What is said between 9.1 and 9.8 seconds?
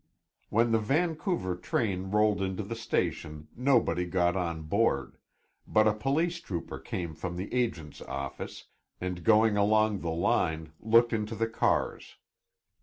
going